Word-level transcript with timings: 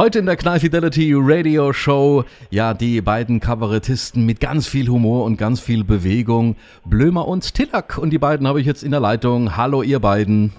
Heute 0.00 0.20
in 0.20 0.24
der 0.24 0.36
Knall 0.36 0.60
Fidelity 0.60 1.12
Radio 1.14 1.74
Show, 1.74 2.24
ja, 2.48 2.72
die 2.72 3.02
beiden 3.02 3.38
Kabarettisten 3.38 4.24
mit 4.24 4.40
ganz 4.40 4.66
viel 4.66 4.88
Humor 4.88 5.26
und 5.26 5.36
ganz 5.36 5.60
viel 5.60 5.84
Bewegung, 5.84 6.56
Blömer 6.86 7.28
und 7.28 7.52
Tillack. 7.52 7.98
Und 7.98 8.08
die 8.08 8.16
beiden 8.16 8.48
habe 8.48 8.62
ich 8.62 8.66
jetzt 8.66 8.82
in 8.82 8.92
der 8.92 9.00
Leitung. 9.00 9.58
Hallo, 9.58 9.82
ihr 9.82 10.00
beiden. 10.00 10.54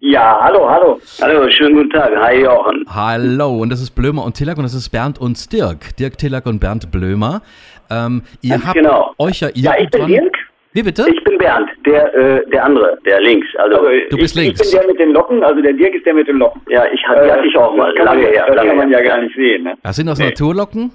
Ja, 0.00 0.38
hallo, 0.42 0.68
hallo. 0.68 1.00
Hallo, 1.22 1.48
schönen 1.48 1.76
guten 1.76 1.88
Tag. 1.88 2.10
Hi, 2.20 2.42
Jochen. 2.42 2.84
Hallo, 2.86 3.60
und 3.62 3.70
das 3.70 3.80
ist 3.80 3.92
Blömer 3.92 4.22
und 4.26 4.34
Tillack 4.34 4.58
und 4.58 4.64
das 4.64 4.74
ist 4.74 4.90
Bernd 4.90 5.18
und 5.18 5.50
Dirk. 5.54 5.96
Dirk 5.96 6.18
Tillack 6.18 6.44
und 6.44 6.58
Bernd 6.58 6.90
Blömer. 6.90 7.40
Ähm, 7.88 8.24
ihr 8.42 8.50
Ganz 8.50 8.66
habt 8.66 8.76
genau. 8.76 9.14
euch 9.16 9.40
ja 9.40 9.48
Ja, 9.54 9.72
ich 9.78 9.88
bin 9.88 10.06
Dirk. 10.06 10.36
Wie 10.76 10.82
bitte? 10.82 11.06
Ich 11.10 11.24
bin 11.24 11.38
Bernd, 11.38 11.70
der, 11.86 12.14
äh, 12.14 12.46
der 12.50 12.62
andere, 12.66 12.98
der 13.06 13.18
links. 13.22 13.46
Also, 13.56 13.76
Du 14.10 14.18
bist 14.18 14.36
ich, 14.36 14.42
links. 14.42 14.60
Ich 14.60 14.70
bin 14.72 14.80
der 14.80 14.88
mit 14.90 14.98
den 15.00 15.12
Locken, 15.12 15.42
also 15.42 15.62
der 15.62 15.72
Dirk 15.72 15.94
ist 15.94 16.04
der 16.04 16.12
mit 16.12 16.28
den 16.28 16.36
Locken. 16.36 16.60
ja, 16.68 16.84
ich 16.92 17.02
hatte, 17.08 17.24
die 17.24 17.32
hatte 17.32 17.46
ich 17.46 17.56
auch 17.56 17.74
mal. 17.74 17.90
Lange 17.96 18.26
her. 18.26 18.44
Das 18.46 18.56
kann 18.66 18.76
man 18.76 18.90
ja 18.90 19.00
gar 19.00 19.22
nicht 19.22 19.34
sehen. 19.34 19.62
Ne? 19.62 19.72
Das 19.82 19.96
sind 19.96 20.06
das 20.06 20.18
Nee. 20.18 20.26
Naturlocken? 20.26 20.92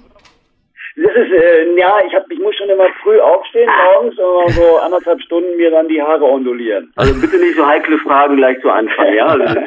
Das 0.94 1.10
ist, 1.16 1.32
äh, 1.32 1.76
ja, 1.76 1.96
ich, 2.06 2.14
hab, 2.14 2.30
ich 2.30 2.38
muss 2.38 2.54
schon 2.54 2.68
immer 2.68 2.86
früh 3.02 3.18
aufstehen 3.18 3.68
morgens 3.92 4.16
und 4.18 4.50
so 4.52 4.76
anderthalb 4.84 5.20
Stunden 5.22 5.56
mir 5.56 5.72
dann 5.72 5.88
die 5.88 6.00
Haare 6.00 6.22
ondulieren. 6.26 6.92
Also 6.94 7.20
bitte 7.20 7.38
nicht 7.38 7.56
so 7.56 7.66
heikle 7.66 7.98
Fragen 7.98 8.36
gleich 8.36 8.60
zu 8.60 8.70
Anfang, 8.70 9.14
ja? 9.16 9.26
Also, 9.26 9.44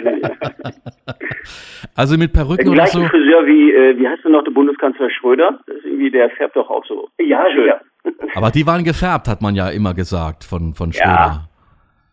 Also 1.97 2.17
mit 2.17 2.31
Perücken 2.31 2.65
der 2.65 2.73
oder 2.73 2.87
so? 2.87 2.99
Friseur 3.05 3.45
wie, 3.47 3.73
äh, 3.73 3.97
wie 3.97 4.07
heißt 4.07 4.23
denn 4.23 4.31
noch 4.33 4.43
der 4.43 4.51
Bundeskanzler 4.51 5.09
Schröder? 5.09 5.59
Das 5.67 5.77
ist 5.77 5.85
irgendwie, 5.85 6.11
der 6.11 6.29
färbt 6.29 6.55
doch 6.55 6.69
auch 6.69 6.85
so. 6.85 7.09
Ja, 7.19 7.45
Schön. 7.51 7.73
Aber 8.35 8.51
die 8.51 8.65
waren 8.67 8.83
gefärbt, 8.83 9.27
hat 9.27 9.41
man 9.41 9.55
ja 9.55 9.69
immer 9.69 9.93
gesagt 9.93 10.43
von, 10.43 10.73
von 10.73 10.91
Schröder. 10.93 11.09
Ja. 11.09 11.49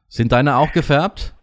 Sind 0.09 0.33
deine 0.33 0.57
auch 0.57 0.73
gefärbt? 0.73 1.35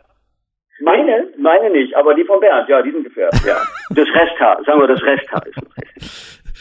Meine? 0.81 1.27
Meine 1.37 1.69
nicht, 1.71 1.95
aber 1.95 2.13
die 2.13 2.23
von 2.23 2.39
Bernd, 2.39 2.69
ja, 2.69 2.81
die 2.81 2.91
sind 2.91 3.03
gefärbt. 3.03 3.41
Ja. 3.45 3.57
Das 3.89 4.07
Resthaar, 4.07 4.63
sagen 4.65 4.79
wir 4.79 4.87
das 4.87 5.01
Resthaar 5.01 5.45
ist 5.47 5.57
noch. 5.57 5.75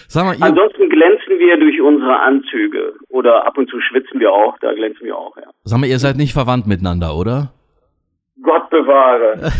Sag 0.08 0.24
mal, 0.24 0.36
Ansonsten 0.40 0.88
glänzen 0.88 1.38
wir 1.38 1.58
durch 1.58 1.80
unsere 1.80 2.18
Anzüge. 2.20 2.94
Oder 3.10 3.46
ab 3.46 3.58
und 3.58 3.68
zu 3.68 3.78
schwitzen 3.80 4.18
wir 4.18 4.32
auch, 4.32 4.58
da 4.60 4.72
glänzen 4.72 5.04
wir 5.04 5.16
auch, 5.16 5.36
ja. 5.36 5.50
sag 5.64 5.78
mal, 5.78 5.86
ihr 5.86 5.98
seid 5.98 6.16
nicht 6.16 6.32
verwandt 6.32 6.66
miteinander, 6.66 7.14
oder? 7.14 7.52
Gott 8.42 8.70
bewahre. 8.70 9.38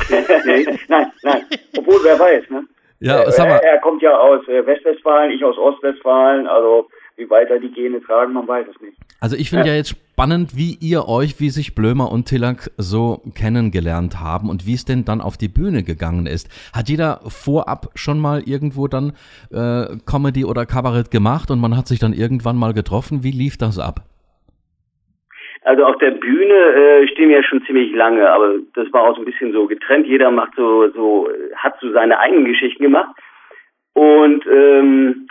nein, 0.89 1.13
nein. 1.23 1.43
Obwohl, 1.77 2.01
wer 2.05 2.19
weiß, 2.19 2.49
ne? 2.51 2.65
Ja, 3.01 3.31
sag 3.31 3.49
mal, 3.49 3.57
Er, 3.57 3.73
er 3.75 3.81
kommt 3.81 4.03
ja 4.03 4.17
aus 4.17 4.47
äh, 4.49 4.65
Westwestfalen, 4.67 5.31
ich 5.33 5.45
aus 5.45 5.59
Ostwestfalen, 5.59 6.47
also 6.47 6.89
wie 7.19 7.29
weit 7.29 7.51
da 7.51 7.59
die 7.59 7.71
Gene 7.71 8.01
tragen, 8.01 8.33
man 8.33 8.47
weiß 8.47 8.67
es 8.69 8.81
nicht. 8.81 8.97
also 9.21 9.37
ich 9.37 9.51
finde 9.51 9.67
ja 9.67 9.75
jetzt 9.75 9.91
spannend, 9.91 10.57
wie 10.57 10.79
ihr 10.81 11.09
euch, 11.09 11.41
wie 11.41 11.51
sich 11.51 11.75
Blömer 11.75 12.11
und 12.13 12.27
Tillack 12.27 12.71
so 12.77 13.21
kennengelernt 13.37 14.21
haben 14.21 14.49
und 14.49 14.67
wie 14.67 14.75
es 14.75 14.85
denn 14.85 15.05
dann 15.05 15.21
auf 15.21 15.37
die 15.37 15.49
Bühne 15.49 15.83
gegangen 15.83 16.27
ist. 16.27 16.49
Hat 16.73 16.89
jeder 16.89 17.21
vorab 17.29 17.89
schon 17.97 18.21
mal 18.21 18.43
irgendwo 18.47 18.87
dann 18.87 19.13
äh, 19.51 19.99
Comedy 20.07 20.45
oder 20.45 20.65
Kabarett 20.65 21.11
gemacht 21.11 21.51
und 21.51 21.61
man 21.61 21.77
hat 21.77 21.89
sich 21.89 21.99
dann 21.99 22.13
irgendwann 22.13 22.57
mal 22.57 22.73
getroffen? 22.73 23.25
Wie 23.25 23.33
lief 23.33 23.59
das 23.59 23.79
ab? 23.79 24.01
Also 25.63 25.85
auf 25.85 25.99
der 25.99 26.13
Bühne 26.13 26.55
äh, 26.55 27.09
stehen 27.09 27.29
wir 27.29 27.39
ja 27.39 27.43
schon 27.43 27.63
ziemlich 27.65 27.93
lange, 27.95 28.31
aber 28.31 28.55
das 28.75 28.91
war 28.93 29.03
auch 29.03 29.17
so 29.17 29.23
ein 29.23 29.25
bisschen 29.25 29.53
so 29.53 29.67
getrennt. 29.67 30.07
Jeder 30.07 30.31
macht 30.31 30.53
so, 30.57 30.89
so, 30.95 31.29
hat 31.57 31.75
so 31.81 31.91
seine 31.93 32.19
eigenen 32.21 32.45
Geschichten 32.45 32.85
gemacht. 32.85 33.15
Und 33.93 34.47
ähm, 34.47 35.27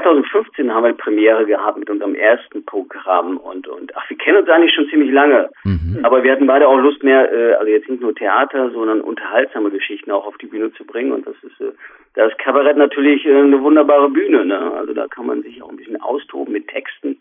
2015 0.00 0.72
haben 0.72 0.82
wir 0.82 0.88
eine 0.88 0.96
Premiere 0.96 1.46
gehabt 1.46 1.78
mit 1.78 1.88
unserem 1.88 2.14
ersten 2.14 2.64
Programm 2.64 3.36
und 3.36 3.68
und 3.68 3.96
ach, 3.96 4.08
wir 4.10 4.16
kennen 4.16 4.38
uns 4.38 4.48
eigentlich 4.48 4.74
schon 4.74 4.88
ziemlich 4.88 5.12
lange. 5.12 5.50
Mhm. 5.64 6.00
Aber 6.02 6.24
wir 6.24 6.32
hatten 6.32 6.46
beide 6.46 6.66
auch 6.66 6.78
Lust 6.78 7.02
mehr, 7.04 7.32
äh, 7.32 7.54
also 7.54 7.70
jetzt 7.70 7.88
nicht 7.88 8.02
nur 8.02 8.14
Theater, 8.14 8.70
sondern 8.70 9.00
unterhaltsame 9.00 9.70
Geschichten 9.70 10.10
auch 10.10 10.26
auf 10.26 10.36
die 10.38 10.46
Bühne 10.46 10.72
zu 10.72 10.84
bringen. 10.84 11.12
Und 11.12 11.26
das 11.26 11.36
ist, 11.42 11.60
äh, 11.60 11.72
da 12.14 12.26
ist 12.26 12.38
Kabarett 12.38 12.76
natürlich 12.76 13.24
äh, 13.24 13.36
eine 13.36 13.62
wunderbare 13.62 14.10
Bühne. 14.10 14.44
Ne? 14.44 14.72
Also 14.72 14.94
da 14.94 15.06
kann 15.06 15.26
man 15.26 15.42
sich 15.42 15.62
auch 15.62 15.70
ein 15.70 15.76
bisschen 15.76 16.00
austoben 16.00 16.52
mit 16.52 16.66
Texten, 16.68 17.18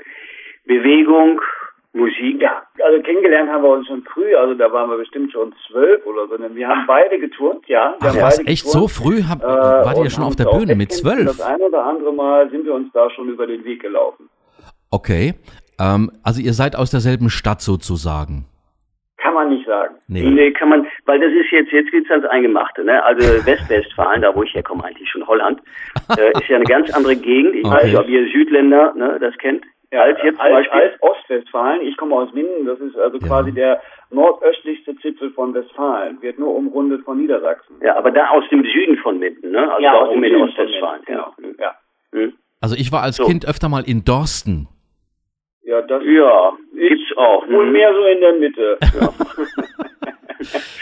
Bewegung, 0.66 1.41
Musik. 1.94 2.41
Ja, 2.41 2.63
also 2.83 3.02
kennengelernt 3.03 3.50
haben 3.51 3.63
wir 3.63 3.69
uns 3.69 3.88
schon 3.88 4.01
früh, 4.03 4.35
also 4.35 4.56
da 4.56 4.72
waren 4.72 4.90
wir 4.90 4.97
bestimmt 4.97 5.31
schon 5.31 5.53
zwölf 5.68 6.03
oder 6.07 6.28
so. 6.28 6.56
Wir 6.56 6.68
haben 6.68 6.85
beide 6.88 7.19
geturnt, 7.19 7.68
ja. 7.68 7.95
Wir 8.01 8.09
Ach 8.09 8.13
beide 8.31 8.47
echt 8.47 8.66
geturnt, 8.66 8.72
so 8.72 8.88
früh? 8.88 9.22
Hab, 9.23 9.44
äh, 9.44 9.45
wart 9.47 9.97
ihr 10.00 10.09
schon 10.09 10.23
auf 10.23 10.35
der 10.35 10.45
Bühne 10.45 10.75
mit 10.75 10.91
zwölf? 10.91 11.25
Das 11.25 11.41
ein 11.41 11.62
oder 11.62 11.85
andere 11.85 12.12
Mal 12.12 12.50
sind 12.50 12.66
wir 12.66 12.73
uns 12.73 12.91
da 12.94 13.09
schon 13.12 13.29
über 13.29 13.45
den 13.45 13.63
Weg 13.63 13.81
gelaufen. 13.81 14.28
Okay. 14.90 15.35
Ähm, 15.79 16.12
also 16.23 16.41
ihr 16.41 16.53
seid 16.53 16.75
aus 16.75 16.90
derselben 16.91 17.29
Stadt 17.29 17.62
sozusagen. 17.62 18.45
Kann 19.18 19.35
man 19.35 19.50
nicht 19.50 19.66
sagen. 19.66 19.95
Nee. 20.07 20.28
Nee, 20.29 20.51
kann 20.51 20.69
man, 20.69 20.85
weil 21.06 21.19
das 21.19 21.31
ist 21.31 21.50
jetzt, 21.51 21.72
jetzt 21.72 21.91
geht's 21.91 22.09
ans 22.12 22.25
Eingemachte, 22.25 22.84
ne? 22.84 23.03
Also 23.03 23.22
Westwestfalen, 23.45 24.22
da 24.22 24.35
wo 24.35 24.44
ich 24.44 24.53
herkomme, 24.53 24.84
eigentlich 24.84 25.09
schon 25.09 25.25
Holland, 25.28 25.62
äh, 26.18 26.31
ist 26.31 26.47
ja 26.50 26.57
eine 26.57 26.66
ganz 26.66 26.91
andere 26.94 27.16
Gegend. 27.16 27.56
Ich 27.56 27.63
weiß 27.63 27.73
Okay. 27.73 27.85
nicht, 27.88 27.97
ob 28.00 28.07
ihr 28.09 28.28
Südländer, 28.31 28.94
ne, 28.95 29.18
das 29.22 29.38
kennt. 29.38 29.63
Als 30.02 30.18
jetzt 30.24 30.36
zum 30.38 30.42
als, 30.46 30.54
Beispiel. 30.54 30.80
als 30.81 31.02
Ostwestfalen, 31.02 31.81
ich 31.81 31.96
komme 31.98 32.16
aus 32.16 32.34
Minden, 32.34 32.66
das 32.66 32.80
ist 32.80 32.98
also 32.98 33.18
Ja. 33.20 33.28
quasi 33.28 33.52
der 33.52 33.81
nordöstlichste 34.12 34.96
Zipfel 34.98 35.31
von 35.31 35.54
Westfalen, 35.54 36.22
wird 36.22 36.40
nur 36.40 36.56
umrundet 36.56 37.04
von 37.04 37.18
Niedersachsen. 37.18 37.76
Ja, 37.81 37.96
aber 37.98 38.12
da 38.12 38.30
aus 38.30 38.44
dem 38.50 38.64
Süden 38.64 38.98
von 38.98 39.20
Minden, 39.20 39.52
ne? 39.52 39.72
Also 39.72 39.81
da 39.84 39.94
aus 39.94 40.09
dem 40.09 40.18
oben 40.20 40.24
in 40.24 40.36
Ostwestfalen. 40.42 41.02
Minden, 41.08 41.20
Ja. 41.20 41.34
Genau. 41.38 41.54
Ja. 41.59 41.76
Hm. 42.12 42.34
Also 42.62 42.76
ich 42.76 42.92
war 42.92 43.04
als 43.04 43.18
So. 43.18 43.26
Kind 43.26 43.48
öfter 43.48 43.70
mal 43.70 43.84
in 43.86 44.04
Dorsten. 44.06 44.68
ja, 45.64 45.81
das 45.81 46.04
ja, 46.06 46.52
gibt's 46.74 47.18
auch. 47.18 47.48
wohl 47.48 47.66
Hm. 47.66 47.72
mehr 47.72 47.94
so 47.94 48.04
in 48.06 48.20
der 48.20 48.34
Mitte. 48.34 48.78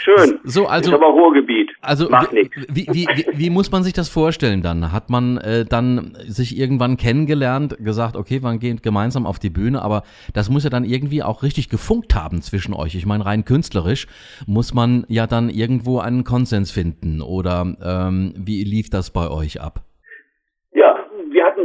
Schön. 0.02 0.40
So, 0.44 0.66
also- 0.66 0.90
ist 0.90 0.96
aber 0.96 1.06
Ruhrgebiet. 1.06 1.70
Also 1.80 2.08
Macht 2.08 2.32
wie, 2.32 2.36
nichts. 2.36 2.56
wie, 2.68 2.86
wie, 2.92 3.06
wie, 3.14 3.26
wie 3.34 3.50
muss 3.50 3.70
man 3.70 3.82
sich 3.84 3.92
das 3.92 4.08
vorstellen 4.08 4.62
dann? 4.62 4.92
Hat 4.92 5.10
man 5.10 5.38
äh, 5.38 5.64
dann 5.64 6.16
sich 6.26 6.58
irgendwann 6.58 6.96
kennengelernt, 6.96 7.76
gesagt, 7.78 8.16
okay, 8.16 8.40
man 8.40 8.58
geht 8.58 8.82
gemeinsam 8.82 9.26
auf 9.26 9.38
die 9.38 9.50
Bühne, 9.50 9.82
aber 9.82 10.02
das 10.32 10.50
muss 10.50 10.64
ja 10.64 10.70
dann 10.70 10.84
irgendwie 10.84 11.22
auch 11.22 11.42
richtig 11.42 11.68
gefunkt 11.68 12.14
haben 12.14 12.42
zwischen 12.42 12.74
euch. 12.74 12.94
Ich 12.94 13.06
meine, 13.06 13.24
rein 13.24 13.44
künstlerisch 13.44 14.06
muss 14.46 14.74
man 14.74 15.04
ja 15.08 15.26
dann 15.26 15.48
irgendwo 15.50 15.98
einen 16.00 16.24
Konsens 16.24 16.70
finden. 16.70 17.20
Oder 17.20 17.76
ähm, 17.82 18.34
wie 18.36 18.64
lief 18.64 18.90
das 18.90 19.10
bei 19.10 19.28
euch 19.28 19.60
ab? 19.60 19.82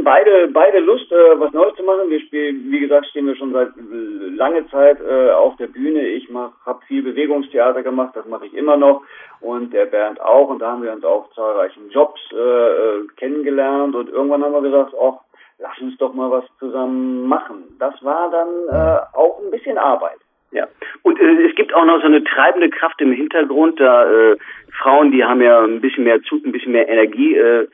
Beide 0.08 0.48
beide 0.48 0.78
Lust, 0.78 1.12
äh, 1.12 1.38
was 1.38 1.52
Neues 1.52 1.74
zu 1.74 1.82
machen. 1.82 2.08
Wir 2.08 2.20
spielen, 2.20 2.64
wie 2.70 2.80
gesagt, 2.80 3.08
stehen 3.08 3.26
wir 3.26 3.36
schon 3.36 3.52
seit 3.52 3.68
äh, 3.76 4.34
lange 4.36 4.66
Zeit 4.70 4.96
äh, 5.02 5.32
auf 5.32 5.54
der 5.56 5.66
Bühne. 5.66 6.00
Ich 6.00 6.26
habe 6.64 6.80
viel 6.86 7.02
Bewegungstheater 7.02 7.82
gemacht, 7.82 8.16
das 8.16 8.24
mache 8.24 8.46
ich 8.46 8.54
immer 8.54 8.78
noch 8.78 9.02
und 9.42 9.74
der 9.74 9.84
Bernd 9.84 10.18
auch. 10.18 10.48
Und 10.48 10.60
da 10.60 10.70
haben 10.70 10.82
wir 10.82 10.94
uns 10.94 11.04
auf 11.04 11.30
zahlreichen 11.34 11.90
Jobs 11.90 12.18
äh, 12.32 12.36
äh, 12.36 13.06
kennengelernt 13.18 13.94
und 13.94 14.08
irgendwann 14.08 14.42
haben 14.42 14.54
wir 14.54 14.62
gesagt, 14.62 14.94
ach, 14.98 15.18
lass 15.58 15.78
uns 15.78 15.98
doch 15.98 16.14
mal 16.14 16.30
was 16.30 16.44
zusammen 16.58 17.28
machen. 17.28 17.64
Das 17.78 18.02
war 18.02 18.30
dann 18.30 18.48
äh, 18.70 19.00
auch 19.12 19.42
ein 19.44 19.50
bisschen 19.50 19.76
Arbeit. 19.76 20.20
Ja. 20.52 20.68
Und 21.02 21.20
äh, 21.20 21.48
es 21.50 21.54
gibt 21.54 21.74
auch 21.74 21.84
noch 21.84 22.00
so 22.00 22.06
eine 22.06 22.24
treibende 22.24 22.70
Kraft 22.70 22.98
im 23.02 23.12
Hintergrund. 23.12 23.78
Da 23.78 24.10
äh, 24.10 24.38
Frauen, 24.72 25.12
die 25.12 25.22
haben 25.22 25.42
ja 25.42 25.60
ein 25.60 25.82
bisschen 25.82 26.04
mehr 26.04 26.22
Zug, 26.22 26.46
ein 26.46 26.52
bisschen 26.52 26.72
mehr 26.72 26.88
Energie. 26.88 27.36
Äh, 27.36 27.68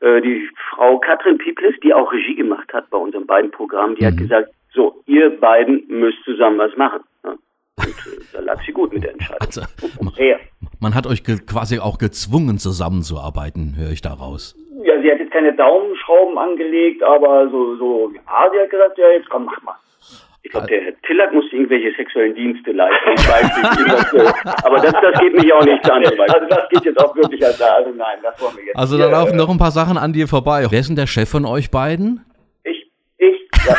die 0.00 0.48
Frau 0.70 0.98
Katrin 0.98 1.38
Pieples, 1.38 1.74
die 1.82 1.92
auch 1.92 2.12
Regie 2.12 2.34
gemacht 2.36 2.72
hat 2.72 2.88
bei 2.90 2.98
unseren 2.98 3.26
beiden 3.26 3.50
Programmen, 3.50 3.96
die 3.96 4.06
hat 4.06 4.14
Mhm. 4.14 4.18
gesagt, 4.18 4.48
so, 4.72 5.02
ihr 5.06 5.30
beiden 5.40 5.84
müsst 5.88 6.22
zusammen 6.24 6.58
was 6.58 6.76
machen. 6.76 7.00
Ja. 7.24 7.30
Und 7.30 7.86
äh, 7.88 8.20
da 8.32 8.40
lag 8.40 8.60
sie 8.64 8.72
gut 8.72 8.92
mit 8.92 9.02
der 9.02 9.12
Entscheidung. 9.12 9.40
Also, 9.40 9.62
man, 10.80 10.94
hat 10.94 11.06
euch 11.06 11.22
quasi 11.24 11.78
auch 11.78 11.98
gezwungen, 11.98 12.58
zusammenzuarbeiten, 12.58 13.74
höre 13.76 13.90
ich 13.92 14.02
daraus. 14.02 14.54
Ja, 14.84 15.00
sie 15.00 15.10
hat 15.10 15.18
jetzt 15.18 15.32
keine 15.32 15.52
Daumenschrauben 15.54 16.38
angelegt, 16.38 17.02
aber 17.02 17.48
so, 17.50 17.76
so, 17.76 18.12
ja, 18.14 18.50
sie 18.52 18.60
hat 18.60 18.70
gesagt, 18.70 18.98
ja, 18.98 19.10
jetzt 19.10 19.28
komm, 19.30 19.44
mach 19.46 19.60
mal. 19.62 19.74
Ich 20.48 20.52
glaube, 20.52 20.66
der 20.68 20.80
Herr 20.80 20.92
Tillack 21.02 21.34
musste 21.34 21.56
irgendwelche 21.56 21.94
sexuellen 21.94 22.34
Dienste 22.34 22.72
leisten. 22.72 23.10
Ich 23.18 23.28
weiß 23.28 23.42
nicht, 23.44 24.14
äh, 24.14 24.32
aber 24.64 24.76
das, 24.76 24.92
das 24.92 25.20
geht 25.20 25.34
mich 25.34 25.52
auch 25.52 25.62
nicht 25.62 25.90
an. 25.90 26.02
Also 26.02 26.46
das 26.48 26.68
geht 26.70 26.86
jetzt 26.86 26.98
auch 27.04 27.14
wirklich 27.14 27.44
als 27.44 27.58
da. 27.58 27.66
Also 27.66 27.90
nein, 27.90 28.16
das 28.22 28.40
wollen 28.40 28.56
wir 28.56 28.64
jetzt. 28.64 28.76
Also 28.78 28.96
da 28.96 29.10
laufen 29.10 29.34
äh, 29.34 29.36
noch 29.36 29.50
ein 29.50 29.58
paar 29.58 29.72
Sachen 29.72 29.98
an 29.98 30.14
dir 30.14 30.26
vorbei. 30.26 30.64
Wer 30.70 30.80
ist 30.80 30.88
denn 30.88 30.96
der 30.96 31.06
Chef 31.06 31.28
von 31.28 31.44
euch 31.44 31.70
beiden? 31.70 32.24
Ich, 32.64 32.90
ich, 33.18 33.46
ja, 33.66 33.76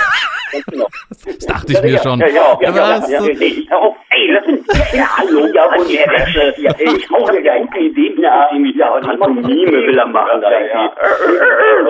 genau. 0.69 0.85
Das 1.09 1.37
dachte 1.39 1.73
ich 1.73 1.81
mir 1.81 1.97
schon. 1.97 2.19
Ja, 2.19 2.27
ja, 2.27 2.59
ja, 2.61 2.69
ja, 2.69 2.75
Was? 2.75 3.09
ja, 3.09 3.23
ja, 3.25 3.33
Nee, 3.33 3.65
hör 3.67 3.79
auf, 3.79 3.95
ey, 3.95 4.07
lass 4.08 4.08
ja, 4.93 5.17
hallo, 5.17 5.45
ja, 5.53 5.65
und 5.77 5.89
der 5.89 6.07
Wäsche, 6.11 6.53
ja, 6.61 6.71
ich 6.79 7.07
dir 7.07 7.41
ja 7.43 7.57
gute 7.57 7.79
Ideen, 7.79 8.19
ja, 8.21 8.47
irgendwie, 8.51 8.77
ja, 8.77 8.93
und 8.95 9.01
Pantomime 9.05 9.71
will 9.71 9.97
er 9.97 10.07
machen, 10.07 10.41
da 10.41 10.51
Ja, 10.51 10.59
ja. 10.67 10.91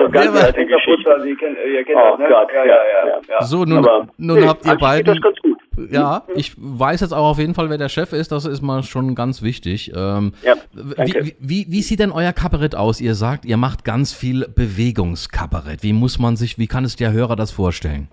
so 0.02 0.10
ganz 0.10 0.34
Wer- 0.34 0.44
alte 0.46 0.66
Geschichte. 0.66 0.90
Putzer, 1.04 1.20
Sie 1.22 1.34
kennen, 1.34 1.56
ihr 1.72 1.84
kennt 1.84 1.98
Oh 1.98 2.10
das, 2.10 2.18
ne? 2.20 2.28
Gott, 2.28 2.48
ja, 2.54 2.64
ja, 2.64 2.74
ja, 2.74 3.08
ja. 3.08 3.20
ja. 3.28 3.42
So, 3.42 3.64
nun, 3.64 3.78
Aber, 3.78 4.06
nun 4.16 4.40
nee, 4.40 4.46
habt 4.46 4.64
ihr 4.64 4.70
eigentlich 4.72 4.80
geht 4.80 4.80
beiden. 4.80 5.06
das 5.14 5.22
ganz 5.22 5.36
gut. 5.40 5.58
Ja, 5.90 6.22
ich 6.34 6.52
weiß 6.58 7.00
jetzt 7.00 7.12
auch 7.12 7.30
auf 7.30 7.38
jeden 7.38 7.54
Fall, 7.54 7.70
wer 7.70 7.78
der 7.78 7.88
Chef 7.88 8.12
ist. 8.12 8.30
Das 8.32 8.44
ist 8.44 8.60
mal 8.60 8.82
schon 8.82 9.14
ganz 9.14 9.42
wichtig. 9.42 9.92
Ähm, 9.96 10.32
Ja, 10.42 10.54
wie, 10.74 10.94
danke. 10.94 11.24
wie, 11.24 11.36
wie, 11.40 11.66
wie 11.70 11.82
sieht 11.82 12.00
denn 12.00 12.12
euer 12.12 12.32
Kabarett 12.34 12.74
aus? 12.74 13.00
Ihr 13.00 13.14
sagt, 13.14 13.44
ihr 13.46 13.56
macht 13.56 13.84
ganz 13.84 14.12
viel 14.12 14.46
Bewegungskabarett. 14.54 15.82
Wie 15.82 15.94
muss 15.94 16.18
man 16.18 16.36
sich, 16.36 16.58
wie 16.58 16.66
kann 16.66 16.84
es 16.84 16.96
der 16.96 17.12
Hörer 17.12 17.34
das 17.34 17.50
vorstellen? 17.50 18.08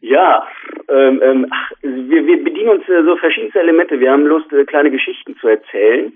Ja, 0.00 0.42
ähm, 0.90 1.20
ähm, 1.22 1.46
ach, 1.50 1.70
wir, 1.82 2.26
wir 2.26 2.44
bedienen 2.44 2.70
uns 2.70 2.88
äh, 2.88 3.02
so 3.04 3.16
verschiedenste 3.16 3.60
Elemente. 3.60 4.00
Wir 4.00 4.12
haben 4.12 4.26
Lust, 4.26 4.52
äh, 4.52 4.64
kleine 4.64 4.90
Geschichten 4.90 5.36
zu 5.36 5.48
erzählen. 5.48 6.12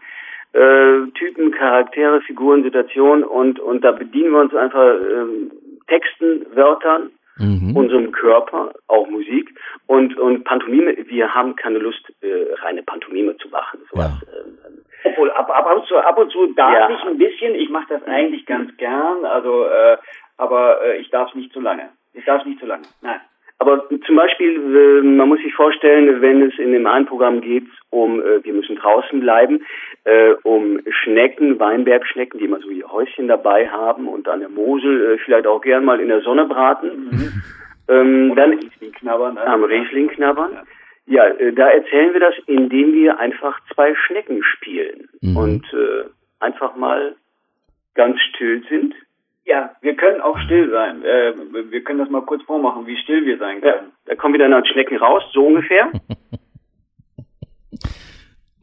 äh, 0.54 1.10
Typen, 1.14 1.50
Charaktere, 1.50 2.20
Figuren, 2.22 2.62
Situationen 2.62 3.24
und, 3.24 3.58
und 3.58 3.82
da 3.84 3.92
bedienen 3.92 4.30
wir 4.30 4.40
uns 4.40 4.54
einfach 4.54 4.94
ähm, 4.94 5.50
Texten, 5.88 6.46
Wörtern, 6.54 7.10
mhm. 7.38 7.76
unserem 7.76 8.12
Körper, 8.12 8.72
auch 8.86 9.08
Musik 9.08 9.52
und, 9.86 10.16
und 10.16 10.44
Pantomime. 10.44 10.96
Wir 11.08 11.34
haben 11.34 11.56
keine 11.56 11.78
Lust, 11.78 12.02
äh, 12.22 12.54
reine 12.62 12.82
Pantomime 12.84 13.36
zu 13.38 13.48
machen. 13.48 13.80
Sowas, 13.92 14.12
ja. 14.26 14.38
ähm, 14.38 14.78
obwohl 15.04 15.30
ab, 15.32 15.50
ab, 15.50 15.76
und 15.76 15.86
zu, 15.86 15.96
ab 15.96 16.18
und 16.18 16.30
zu 16.30 16.46
darf 16.54 16.72
ja. 16.72 16.90
ich 16.90 17.02
ein 17.02 17.18
bisschen. 17.18 17.54
Ich 17.56 17.68
mache 17.68 17.86
das 17.88 18.04
eigentlich 18.04 18.46
ganz 18.46 18.74
gern, 18.76 19.24
also 19.24 19.66
äh, 19.66 19.98
aber 20.36 20.82
äh, 20.82 20.98
ich 20.98 21.10
darf 21.10 21.34
nicht 21.34 21.52
zu 21.52 21.60
lange. 21.60 21.90
Ich 22.12 22.24
darf 22.24 22.44
nicht 22.44 22.60
zu 22.60 22.66
lange. 22.66 22.84
Nein. 23.02 23.20
Aber 23.64 23.88
zum 24.06 24.16
Beispiel, 24.16 24.56
äh, 24.76 25.02
man 25.02 25.28
muss 25.28 25.40
sich 25.40 25.54
vorstellen, 25.54 26.20
wenn 26.20 26.42
es 26.42 26.58
in 26.58 26.72
dem 26.72 26.86
einen 26.86 27.06
Programm 27.06 27.40
geht 27.40 27.64
um, 27.88 28.20
äh, 28.20 28.44
wir 28.44 28.52
müssen 28.52 28.76
draußen 28.76 29.20
bleiben, 29.20 29.64
äh, 30.04 30.32
um 30.42 30.80
Schnecken, 30.90 31.58
Weinbergschnecken, 31.58 32.38
die 32.38 32.44
immer 32.44 32.60
so 32.60 32.68
ihr 32.68 32.90
Häuschen 32.92 33.26
dabei 33.28 33.68
haben 33.68 34.06
und 34.06 34.28
an 34.28 34.40
der 34.40 34.50
Mosel 34.50 35.18
vielleicht 35.24 35.46
auch 35.46 35.62
gern 35.62 35.84
mal 35.84 36.00
in 36.00 36.08
der 36.08 36.20
Sonne 36.20 36.44
braten. 36.44 37.08
Mhm. 37.10 37.42
Ähm, 37.88 38.34
dann 38.34 38.52
Riesling 38.52 38.92
knabbern. 38.92 39.38
Also. 39.38 39.50
Am 39.50 39.64
Riesling 39.64 40.08
knabbern. 40.08 40.52
Ja. 40.52 40.62
Ja, 41.06 41.26
äh, 41.26 41.52
da 41.52 41.68
erzählen 41.68 42.12
wir 42.12 42.20
das, 42.20 42.34
indem 42.46 42.92
wir 42.92 43.18
einfach 43.18 43.58
zwei 43.74 43.94
Schnecken 43.94 44.42
spielen 44.42 45.08
mhm. 45.20 45.36
und 45.36 45.64
äh, 45.72 46.04
einfach 46.40 46.76
mal 46.76 47.14
ganz 47.94 48.20
still 48.20 48.62
sind. 48.68 48.94
Ja, 49.46 49.74
wir 49.82 49.94
können 49.94 50.20
auch 50.20 50.38
still 50.38 50.70
sein. 50.70 51.04
Äh, 51.04 51.34
wir 51.70 51.84
können 51.84 51.98
das 51.98 52.08
mal 52.08 52.22
kurz 52.22 52.42
vormachen, 52.44 52.86
wie 52.86 52.96
still 52.96 53.26
wir 53.26 53.38
sein 53.38 53.60
können. 53.60 53.92
Ja, 53.92 53.92
da 54.06 54.14
kommen 54.14 54.34
wir 54.34 54.38
dann 54.38 54.54
als 54.54 54.68
Schnecken 54.68 54.96
raus, 54.96 55.22
so 55.32 55.46
ungefähr. 55.46 55.90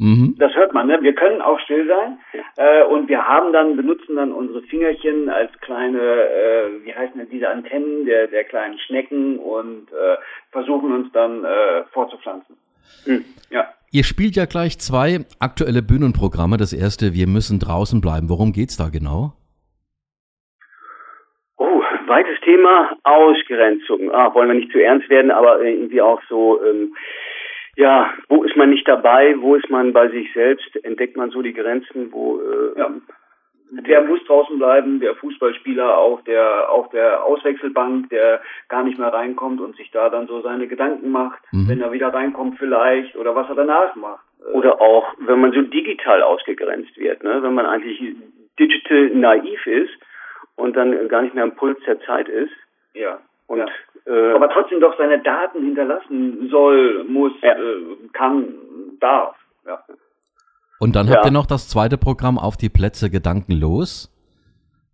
Mhm. 0.02 0.36
Das 0.40 0.56
hört 0.56 0.74
man, 0.74 0.88
ne? 0.88 0.98
Wir 1.04 1.14
können 1.14 1.44
auch 1.44 1.60
still 1.60 1.88
sein 1.88 2.18
äh, 2.58 2.84
und 2.86 3.08
wir 3.08 3.28
haben 3.28 3.54
dann, 3.54 3.76
benutzen 3.76 4.16
dann 4.16 4.32
unsere 4.32 4.64
Fingerchen 4.64 5.30
als 5.30 5.52
kleine, 5.60 6.00
äh, 6.00 6.84
wie 6.84 6.96
heißen 6.96 7.20
denn 7.20 7.30
diese 7.30 7.48
Antennen 7.48 8.06
der, 8.08 8.26
der 8.26 8.44
kleinen 8.46 8.80
Schnecken 8.80 9.38
und 9.38 9.90
äh, 9.92 10.18
versuchen 10.50 10.92
uns 10.92 11.12
dann 11.12 11.46
äh, 11.46 11.84
vorzupflanzen. 11.92 12.58
Mhm. 13.06 13.26
Ja. 13.52 13.68
Ihr 13.92 14.04
spielt 14.04 14.36
ja 14.36 14.46
gleich 14.46 14.80
zwei 14.80 15.20
aktuelle 15.38 15.84
Bühnenprogramme. 15.84 16.58
Das 16.58 16.74
erste, 16.74 17.14
wir 17.14 17.28
müssen 17.28 17.60
draußen 17.60 18.02
bleiben. 18.02 18.28
Worum 18.28 18.54
geht's 18.54 18.78
da 18.78 18.90
genau? 18.90 19.34
Weites 22.08 22.40
Thema, 22.42 22.98
Ausgrenzung. 23.04 24.12
Ah, 24.12 24.34
wollen 24.34 24.50
wir 24.50 24.56
nicht 24.56 24.72
zu 24.72 24.80
ernst 24.80 25.10
werden, 25.10 25.32
aber 25.32 25.62
irgendwie 25.62 26.02
auch 26.02 26.22
so, 26.30 26.62
ähm, 26.64 26.96
ja, 27.76 28.12
wo 28.30 28.44
ist 28.44 28.56
man 28.56 28.70
nicht 28.70 28.88
dabei, 28.88 29.36
wo 29.40 29.56
ist 29.56 29.70
man 29.70 29.94
bei 29.94 30.10
sich 30.10 30.32
selbst, 30.34 30.84
entdeckt 30.84 31.18
man 31.18 31.32
so 31.32 31.42
die 31.42 31.54
Grenzen, 31.54 32.12
wo 32.12 32.40
äh, 32.40 32.80
ja. 32.80 32.92
Der 33.74 34.02
muss 34.02 34.22
draußen 34.26 34.58
bleiben, 34.58 35.00
der 35.00 35.16
Fußballspieler 35.16 35.98
auf 35.98 36.22
der 36.26 36.70
auf 36.70 36.90
der 36.90 37.24
Auswechselbank, 37.24 38.10
der 38.10 38.42
gar 38.68 38.84
nicht 38.84 39.00
mehr 39.00 39.14
reinkommt 39.14 39.62
und 39.62 39.78
sich 39.78 39.90
da 39.92 40.10
dann 40.10 40.28
so 40.28 40.42
seine 40.42 40.68
Gedanken 40.68 41.10
macht, 41.10 41.40
mhm. 41.54 41.70
wenn 41.70 41.80
er 41.80 41.94
wieder 41.94 42.14
reinkommt 42.14 42.60
vielleicht 42.60 43.16
oder 43.16 43.34
was 43.34 43.48
er 43.48 43.56
danach 43.56 43.96
macht. 43.96 44.26
Oder 44.52 44.82
auch, 44.82 45.14
wenn 45.20 45.40
man 45.40 45.54
so 45.54 45.62
digital 45.62 46.22
ausgegrenzt 46.22 46.98
wird, 46.98 47.24
ne? 47.24 47.42
wenn 47.44 47.54
man 47.54 47.66
eigentlich 47.66 48.14
digital 48.60 49.12
naiv 49.12 49.66
ist 49.66 49.94
und 50.62 50.76
dann 50.76 51.08
gar 51.10 51.22
nicht 51.22 51.36
mehr 51.36 51.44
am 51.44 51.56
Puls 51.56 51.78
der 51.86 52.00
Zeit 52.02 52.30
ist. 52.30 52.54
Ja. 52.94 53.20
Und 53.48 53.60
ja 53.60 53.66
äh, 54.06 54.32
aber 54.34 54.50
trotzdem 54.50 54.80
doch 54.80 54.98
seine 54.98 55.20
Daten 55.20 55.64
hinterlassen 55.64 56.50
soll, 56.50 57.04
muss, 57.08 57.34
ja. 57.42 57.54
äh, 57.54 58.08
kann, 58.14 58.48
darf. 59.00 59.36
Ja. 59.66 59.84
Und 60.80 60.96
dann 60.96 61.08
ja. 61.08 61.16
habt 61.16 61.26
ihr 61.26 61.32
noch 61.32 61.46
das 61.46 61.70
zweite 61.70 61.98
Programm 61.98 62.40
auf 62.40 62.58
die 62.58 62.70
Plätze 62.70 63.12
gedankenlos. 63.12 64.08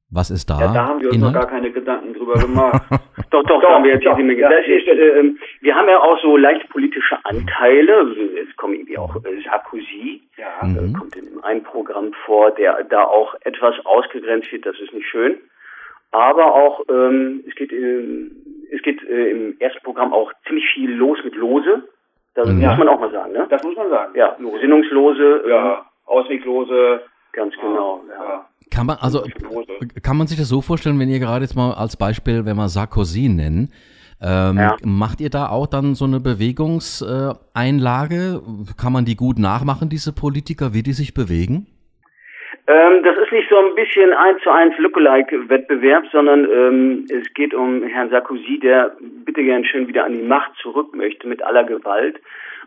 Was 0.10 0.30
ist 0.32 0.50
da? 0.50 0.60
Ja, 0.60 0.74
da 0.74 0.88
haben 0.88 1.02
wir 1.02 1.08
uns 1.08 1.18
Inhalt? 1.18 1.34
noch 1.34 1.42
gar 1.42 1.50
keine 1.50 1.72
Gedanken 1.72 2.14
drüber 2.14 2.36
gemacht. 2.36 2.82
doch, 3.30 3.44
doch, 3.44 3.62
doch, 3.62 3.70
haben 3.70 3.84
wir 3.84 3.94
jetzt 3.94 4.06
doch, 4.06 4.18
ja. 4.18 4.50
das 4.50 4.66
ist, 4.66 4.88
äh, 4.88 5.34
Wir 5.60 5.76
haben 5.76 5.90
ja 5.90 6.00
auch 6.00 6.18
so 6.22 6.38
leicht 6.38 6.70
politische 6.70 7.18
Anteile. 7.26 8.16
Es 8.42 8.56
kommt 8.56 8.76
irgendwie 8.76 8.98
auch 8.98 9.16
äh, 9.18 9.42
Sarkozy, 9.44 10.22
ja. 10.38 10.66
Mhm. 10.66 10.94
kommt 10.94 11.16
in 11.18 11.44
einem 11.44 11.64
Programm 11.64 12.14
vor, 12.26 12.52
der 12.52 12.84
da 12.86 13.04
auch 13.04 13.36
etwas 13.42 13.76
ausgegrenzt 13.86 14.52
wird. 14.52 14.66
Das 14.66 14.80
ist 14.80 14.94
nicht 14.94 15.08
schön. 15.08 15.40
Aber 16.12 16.56
auch, 16.56 16.82
ähm, 16.90 17.44
es 17.48 17.56
geht 17.56 17.72
in, 17.72 18.32
es 18.72 18.82
geht 18.82 19.04
äh, 19.04 19.32
im 19.32 19.60
ersten 19.60 19.84
Programm 19.84 20.14
auch 20.14 20.32
ziemlich 20.48 20.66
viel 20.74 20.92
los 20.92 21.20
mit 21.24 21.36
Lose. 21.36 21.84
Das 22.36 22.50
mhm. 22.50 22.60
muss 22.60 22.78
man 22.78 22.88
auch 22.88 23.00
mal 23.00 23.12
sagen, 23.12 23.34
ne? 23.34 23.48
Das 23.50 23.64
muss 23.64 23.76
man 23.76 23.90
sagen. 23.90 24.14
Ja, 24.16 24.38
Besinnungslose. 24.40 25.44
Ja, 25.48 25.74
ähm, 25.74 25.80
Ausweglose. 26.06 27.02
Ganz 27.34 27.54
genau, 27.56 28.02
ja. 28.10 28.24
ja. 28.24 28.46
Kann 28.72 28.86
man, 28.86 28.98
also, 29.00 29.24
kann 30.04 30.18
man 30.18 30.28
sich 30.28 30.38
das 30.38 30.50
so 30.50 30.62
vorstellen, 30.62 31.00
wenn 31.00 31.10
ihr 31.10 31.20
gerade 31.20 31.44
jetzt 31.44 31.56
mal 31.56 31.74
als 31.74 31.98
Beispiel, 31.98 32.46
wenn 32.46 32.58
wir 32.58 32.68
Sarkozy 32.68 33.30
nennen, 33.30 33.72
ähm, 34.20 34.58
ja. 34.58 34.76
Macht 34.84 35.22
ihr 35.22 35.30
da 35.30 35.50
auch 35.50 35.68
dann 35.68 35.94
so 35.94 36.06
eine 36.06 36.20
Bewegungseinlage? 36.20 38.42
Kann 38.76 38.94
man 38.94 39.06
die 39.06 39.16
gut 39.16 39.38
nachmachen, 39.38 39.90
diese 39.90 40.12
Politiker, 40.12 40.74
wie 40.74 40.82
die 40.82 40.94
sich 40.94 41.14
bewegen? 41.14 41.68
Ähm, 42.70 43.02
das 43.04 43.18
ist 43.18 43.32
nicht 43.32 43.50
so 43.50 43.58
ein 43.58 43.76
bisschen 43.76 44.12
eins 44.12 44.42
zu 44.44 44.50
eins 44.50 44.78
Lookalike-Wettbewerb, 44.78 46.06
sondern 46.12 46.46
ähm, 46.52 47.06
es 47.10 47.34
geht 47.34 47.54
um 47.54 47.84
Herrn 47.84 48.10
Sarkozy, 48.10 48.60
der 48.60 48.92
bitte 49.26 49.42
gern 49.42 49.64
schön 49.64 49.88
wieder 49.88 50.04
an 50.04 50.14
die 50.14 50.22
Macht 50.22 50.52
zurück 50.62 50.94
möchte 50.94 51.28
mit 51.28 51.42
aller 51.42 51.64
Gewalt. 51.64 52.20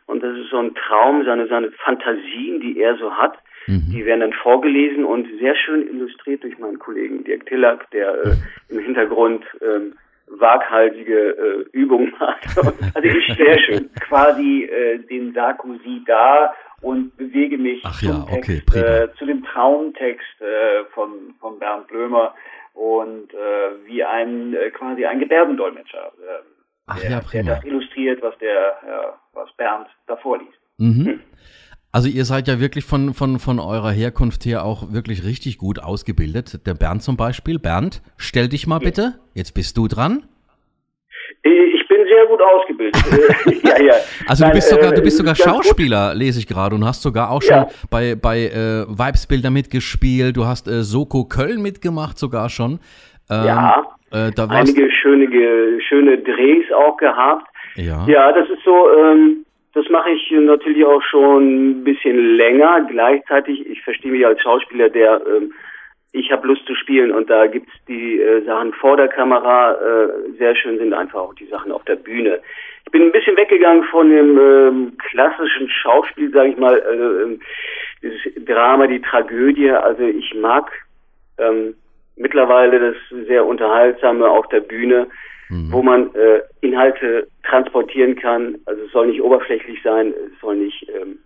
Und 0.07 0.23
das 0.23 0.37
ist 0.39 0.51
so 0.51 0.59
ein 0.59 0.75
Traum, 0.75 1.25
seine, 1.25 1.47
seine 1.49 1.71
Fantasien, 1.73 2.61
die 2.61 2.81
er 2.81 2.97
so 2.97 3.13
hat. 3.15 3.37
Mhm. 3.67 3.91
Die 3.93 4.07
werden 4.07 4.21
dann 4.21 4.33
vorgelesen 4.33 5.05
und 5.05 5.29
sehr 5.39 5.55
schön 5.55 5.87
illustriert 5.87 6.43
durch 6.45 6.59
meinen 6.59 6.79
Kollegen 6.79 7.23
Dirk 7.25 7.45
Tillack, 7.47 7.91
der 7.91 8.15
äh, 8.25 8.33
im 8.71 8.79
Hintergrund 8.79 9.45
ähm, 9.61 9.93
waghalsige 10.31 11.37
äh, 11.37 11.77
Übungen 11.77 12.15
macht. 12.21 12.47
also 12.57 13.09
ich 13.09 13.35
stelle 13.35 13.61
schön 13.61 13.91
quasi 14.01 14.65
äh, 14.65 14.99
den 14.99 15.35
Sarkozy 15.35 16.03
da 16.07 16.55
und 16.83 17.17
bewege 17.17 17.59
mich 17.59 17.83
Ach 17.85 17.99
zum 17.99 18.09
ja, 18.09 18.27
Text, 18.35 18.69
okay, 18.69 18.79
äh, 18.79 19.09
zu 19.19 19.27
dem 19.27 19.40
Traumtext 19.53 20.41
äh, 20.41 20.85
von, 20.95 21.35
von 21.41 21.59
Bernd 21.59 21.89
Blömer 21.89 22.35
und 22.75 23.33
äh, 23.35 23.87
wie 23.87 24.05
ein 24.05 24.55
äh, 24.55 24.71
quasi 24.71 25.05
ein 25.05 25.19
Gebärdendolmetscher, 25.19 26.13
äh, 26.19 26.43
Ach, 26.87 27.01
der, 27.01 27.11
ja, 27.11 27.21
der 27.33 27.43
das 27.43 27.65
illustriert, 27.65 28.23
was 28.23 28.37
der 28.39 28.77
ja, 28.87 29.19
was 29.33 29.53
Bernd 29.57 29.89
davor 30.07 30.39
liest. 30.39 30.59
Mhm. 30.79 31.07
Hm. 31.07 31.21
Also 31.93 32.09
ihr 32.09 32.25
seid 32.25 32.47
ja 32.47 32.61
wirklich 32.61 32.85
von, 32.85 33.15
von, 33.15 33.41
von 33.41 33.59
eurer 33.59 33.91
Herkunft 33.91 34.45
her 34.45 34.65
auch 34.65 34.93
wirklich 34.93 35.25
richtig 35.25 35.59
gut 35.59 35.81
ausgebildet. 35.81 36.65
Der 36.65 36.75
Bernd 36.75 37.03
zum 37.03 37.17
Beispiel. 37.17 37.59
Bernd, 37.59 38.01
stell 38.17 38.49
dich 38.49 38.69
mal 38.69 38.79
bitte. 38.79 39.19
Jetzt 39.35 39.55
bist 39.55 39.77
du 39.77 39.89
dran. 39.89 40.23
Ich 41.43 41.43
bin 41.43 41.80
sehr 42.11 42.27
gut 42.27 42.41
ausgebildet. 42.43 42.97
ja, 43.63 43.83
ja. 43.83 43.95
Also 44.27 44.45
Nein, 44.45 44.53
du 44.53 44.57
bist 44.57 44.69
sogar, 44.71 44.93
du 44.93 45.03
bist 45.03 45.17
sogar 45.17 45.35
Schauspieler, 45.35 46.11
gut. 46.11 46.19
lese 46.19 46.41
ich 46.41 46.47
gerade, 46.47 46.75
und 46.75 46.85
hast 46.85 47.03
sogar 47.03 47.31
auch 47.31 47.43
schon 47.43 47.57
ja. 47.57 47.69
bei, 47.91 48.15
bei 48.15 48.47
äh, 48.47 48.87
Vibesbilder 48.89 49.51
mitgespielt. 49.51 50.37
Du 50.37 50.47
hast 50.47 50.67
äh, 50.69 50.83
Soko 50.83 51.25
Köln 51.25 51.63
mitgemacht 51.63 52.19
sogar 52.19 52.49
schon. 52.49 52.81
Ähm, 53.31 53.47
ja. 53.47 53.87
Äh, 54.13 54.33
einige 54.49 54.91
schöne, 54.91 55.29
schöne 55.89 56.19
Drehs 56.19 56.65
auch 56.73 56.97
gehabt. 56.97 57.47
Ja. 57.77 58.05
Ja, 58.09 58.33
das 58.33 58.49
ist 58.51 58.65
so. 58.65 58.89
Ähm, 58.99 59.47
das 59.73 59.89
mache 59.89 60.11
ich 60.11 60.31
natürlich 60.33 60.85
auch 60.85 61.03
schon 61.03 61.45
ein 61.45 61.85
bisschen 61.85 62.37
länger. 62.37 62.87
Gleichzeitig, 62.91 63.65
ich 63.67 63.81
verstehe 63.83 64.11
mich 64.11 64.27
als 64.27 64.41
Schauspieler, 64.43 64.89
der 64.89 65.21
ähm, 65.27 65.53
ich 66.13 66.33
habe 66.33 66.47
Lust 66.47 66.67
zu 66.67 66.75
spielen 66.75 67.13
und 67.13 67.31
da 67.31 67.47
gibt's 67.47 67.73
die 67.87 68.21
äh, 68.21 68.45
Sachen 68.45 68.73
vor 68.73 68.97
der 68.97 69.09
Kamera. 69.09 69.73
Äh, 69.73 70.33
sehr 70.39 70.57
schön 70.57 70.79
sind 70.79 70.93
einfach 70.93 71.21
auch 71.21 71.35
die 71.35 71.47
Sachen 71.47 71.71
auf 71.71 71.85
der 71.85 71.97
Bühne. 71.97 72.41
Ich 72.85 72.93
bin 72.93 73.03
ein 73.03 73.13
bisschen 73.13 73.37
weggegangen 73.37 73.85
von 73.85 74.11
dem 74.11 74.39
ähm, 74.39 74.93
klassischen 75.11 75.69
Schauspiel, 75.69 76.33
sage 76.33 76.51
ich 76.51 76.57
mal, 76.57 76.77
äh, 76.77 77.39
dieses 78.03 78.45
Drama, 78.45 78.89
die 78.89 79.01
Tragödie. 79.01 79.71
Also 79.71 80.03
ich 80.03 80.35
mag 80.35 80.73
ähm, 81.39 81.75
mittlerweile 82.17 82.93
das 82.93 83.27
sehr 83.27 83.47
unterhaltsame 83.47 84.29
auf 84.29 84.49
der 84.49 84.61
Bühne, 84.61 85.07
mhm. 85.49 85.71
wo 85.71 85.83
man 85.83 86.13
äh, 86.15 86.41
Inhalte 86.61 87.29
transportieren 87.45 88.17
kann. 88.17 88.57
Also 88.67 88.83
es 88.83 88.91
soll 88.91 89.07
nicht 89.07 89.23
oberflächlich 89.23 89.81
sein, 89.85 90.13
es 90.27 90.41
soll 90.41 90.57
nicht 90.57 90.89
ähm, 90.89 91.19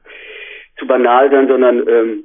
zu 0.78 0.86
banal 0.86 1.30
sein, 1.30 1.48
sondern 1.48 1.88
ähm, 1.88 2.24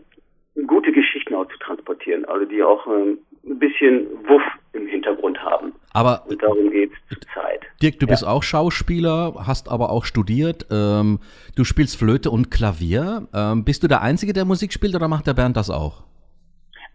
gute 0.67 0.91
Geschichten 0.91 1.35
auch 1.35 1.47
zu 1.47 1.57
transportieren, 1.59 2.25
also 2.25 2.45
die 2.45 2.63
auch 2.63 2.85
ähm, 2.87 3.19
ein 3.45 3.59
bisschen 3.59 4.07
Wuff 4.27 4.41
im 4.73 4.87
Hintergrund 4.87 5.41
haben. 5.43 5.73
Aber 5.93 6.23
und 6.27 6.41
darum 6.41 6.69
geht 6.69 6.91
es 6.91 7.17
zur 7.17 7.33
Zeit. 7.33 7.61
Dirk, 7.81 7.99
du 7.99 8.05
ja. 8.05 8.11
bist 8.11 8.25
auch 8.25 8.43
Schauspieler, 8.43 9.33
hast 9.45 9.69
aber 9.69 9.89
auch 9.89 10.05
studiert. 10.05 10.65
Ähm, 10.71 11.19
du 11.55 11.63
spielst 11.63 11.97
Flöte 11.97 12.29
und 12.29 12.51
Klavier. 12.51 13.27
Ähm, 13.33 13.63
bist 13.65 13.83
du 13.83 13.87
der 13.87 14.01
Einzige, 14.01 14.33
der 14.33 14.45
Musik 14.45 14.73
spielt, 14.73 14.95
oder 14.95 15.07
macht 15.07 15.27
der 15.27 15.33
Bernd 15.33 15.57
das 15.57 15.69
auch? 15.69 16.03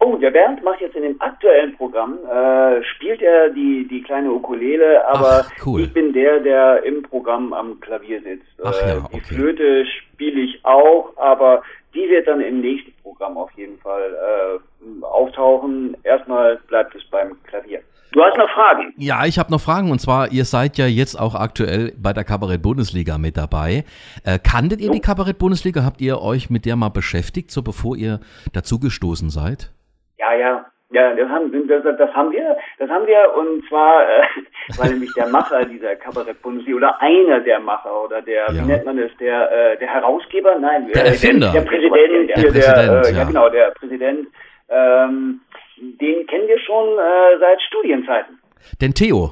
Oh, 0.00 0.16
der 0.16 0.32
Bernd 0.32 0.62
macht 0.62 0.80
jetzt 0.80 0.96
in 0.96 1.02
dem 1.02 1.20
aktuellen 1.20 1.74
Programm, 1.76 2.18
äh, 2.30 2.82
spielt 2.84 3.22
er 3.22 3.48
die, 3.50 3.86
die 3.88 4.02
kleine 4.02 4.30
Ukulele, 4.30 5.06
aber 5.08 5.46
Ach, 5.46 5.66
cool. 5.66 5.82
ich 5.82 5.92
bin 5.94 6.12
der, 6.12 6.40
der 6.40 6.82
im 6.84 7.02
Programm 7.02 7.54
am 7.54 7.80
Klavier 7.80 8.20
sitzt. 8.20 8.44
Ach, 8.62 8.74
ja, 8.82 8.96
äh, 8.96 9.00
die 9.14 9.20
Flöte 9.20 9.86
spiele 9.86 10.42
ich 10.42 10.62
auch, 10.64 11.16
aber 11.16 11.62
die 11.94 12.08
wird 12.08 12.26
dann 12.26 12.40
im 12.40 12.60
nächsten 12.60 12.92
Programm 13.02 13.36
auf 13.36 13.50
jeden 13.52 13.78
Fall 13.78 14.60
äh, 14.62 15.04
auftauchen. 15.04 15.96
Erstmal 16.02 16.56
bleibt 16.68 16.94
es 16.94 17.04
beim 17.10 17.40
Klavier. 17.44 17.80
Du 18.12 18.22
hast 18.22 18.36
noch 18.36 18.48
Fragen? 18.50 18.94
Ja, 18.96 19.26
ich 19.26 19.40
habe 19.40 19.50
noch 19.50 19.60
Fragen 19.60 19.90
und 19.90 20.00
zwar, 20.00 20.30
ihr 20.30 20.44
seid 20.44 20.78
ja 20.78 20.86
jetzt 20.86 21.18
auch 21.18 21.34
aktuell 21.34 21.92
bei 21.96 22.12
der 22.12 22.22
Kabarett-Bundesliga 22.22 23.18
mit 23.18 23.36
dabei. 23.36 23.84
Äh, 24.24 24.38
kanntet 24.38 24.80
ihr 24.80 24.92
die 24.92 25.00
Kabarett-Bundesliga? 25.00 25.84
Habt 25.84 26.00
ihr 26.00 26.22
euch 26.22 26.48
mit 26.48 26.64
der 26.64 26.76
mal 26.76 26.90
beschäftigt, 26.90 27.50
so 27.50 27.62
bevor 27.62 27.96
ihr 27.96 28.20
dazugestoßen 28.52 29.30
seid? 29.30 29.72
Ja, 30.16 30.32
ja, 30.32 30.64
ja, 30.94 31.12
das 31.12 31.28
haben, 31.28 31.50
das, 31.68 31.82
das 31.82 32.14
haben 32.14 32.30
wir, 32.30 32.56
das 32.78 32.88
haben 32.88 33.06
wir 33.06 33.34
und 33.36 33.68
zwar, 33.68 34.08
äh, 34.08 34.22
weil 34.78 34.90
nämlich 34.92 35.12
der 35.14 35.26
Macher 35.26 35.64
dieser 35.64 35.96
Kabarett-Bundesliga 35.96 36.76
oder 36.76 37.02
einer 37.02 37.40
der 37.40 37.58
Macher 37.58 38.04
oder 38.04 38.22
der, 38.22 38.46
ja. 38.46 38.54
wie 38.54 38.66
nennt 38.66 38.84
man 38.84 38.98
es, 38.98 39.10
der, 39.18 39.50
äh, 39.50 39.76
der 39.78 39.88
Herausgeber, 39.88 40.56
nein, 40.60 40.86
der, 40.94 41.06
Erfinder. 41.06 41.50
der, 41.50 41.62
der 41.62 41.68
Präsident, 41.68 42.28
der, 42.30 42.36
der, 42.36 42.48
Präsident, 42.48 43.06
äh, 43.06 43.10
ja. 43.10 43.18
ja. 43.18 43.24
genau, 43.24 43.48
der 43.48 43.70
Präsident, 43.72 44.28
ähm, 44.68 45.40
den 45.76 46.26
kennen 46.28 46.46
wir 46.46 46.58
schon 46.60 46.98
äh, 46.98 47.38
seit 47.40 47.60
Studienzeiten. 47.62 48.38
Den 48.80 48.94
Theo. 48.94 49.30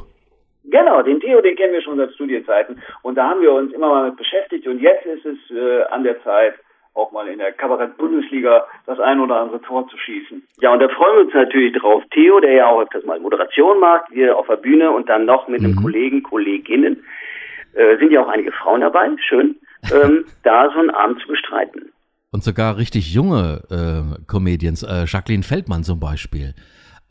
Genau, 0.65 1.03
den 1.03 1.21
Theo, 1.21 1.41
den 1.41 1.55
kennen 1.55 1.75
wir 1.75 1.83
schon 1.83 1.97
seit 1.97 2.13
Studienzeiten 2.15 2.83
und 3.03 3.15
da 3.15 3.29
haben 3.29 3.41
wir 3.41 3.53
uns 3.53 3.73
immer 3.73 3.89
mal 3.89 4.05
mit 4.07 4.17
beschäftigt 4.17 4.67
und 4.67 4.81
jetzt 4.81 5.07
ist 5.07 5.25
es 5.25 5.39
äh, 5.57 5.83
an 5.91 6.03
der 6.03 6.23
Zeit, 6.25 6.55
auch 6.95 7.11
mal 7.13 7.29
in 7.29 7.39
der 7.39 7.53
Kabarett-Bundesliga 7.53 8.65
das 8.87 9.01
ein 9.01 9.21
oder 9.21 9.41
andere 9.41 9.61
Tor 9.63 9.89
zu 9.89 9.97
schießen. 9.97 10.47
Ja, 10.61 10.73
und 10.73 10.81
da 10.81 10.89
freuen 10.89 11.17
wir 11.17 11.25
uns 11.25 11.35
natürlich 11.35 11.73
drauf. 11.75 12.03
Theo, 12.11 12.41
der 12.41 12.53
ja 12.53 12.67
auch 12.67 12.83
öfters 12.83 13.05
mal 13.05 13.19
Moderation 13.19 13.81
macht, 13.81 14.09
hier 14.13 14.37
auf 14.37 14.47
der 14.47 14.57
Bühne 14.57 14.91
und 14.91 15.09
dann 15.09 15.25
noch 15.25 15.49
mit 15.49 15.61
einem 15.61 15.73
mhm. 15.73 15.83
Kollegen, 15.83 16.23
Kolleginnen, 16.23 17.03
äh, 17.75 17.97
sind 17.99 18.13
ja 18.13 18.23
auch 18.23 18.29
einige 18.29 18.53
Frauen 18.53 18.83
dabei, 18.83 19.09
schön, 19.27 19.57
ähm, 19.93 20.27
da 20.43 20.71
so 20.71 20.79
einen 20.79 20.91
Abend 20.91 21.21
zu 21.21 21.29
bestreiten. 21.29 21.93
Und 22.31 22.43
sogar 22.43 22.79
richtig 22.79 23.13
junge 23.13 23.63
äh, 23.71 24.25
Comedians, 24.27 24.83
äh, 24.83 25.05
Jacqueline 25.07 25.43
Feldmann 25.43 25.85
zum 25.85 26.01
Beispiel. 26.01 26.55